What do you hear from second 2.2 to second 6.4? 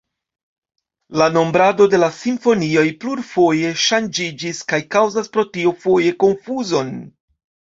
simfonioj plurfoje ŝanĝiĝis kaj kaŭzas pro tio foje